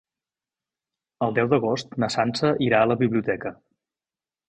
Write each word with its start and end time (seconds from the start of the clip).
El 1.27 1.37
deu 1.39 1.53
d'agost 1.53 1.95
na 2.05 2.11
Sança 2.17 2.53
irà 2.71 2.83
a 2.87 2.91
la 2.93 3.01
biblioteca. 3.07 3.57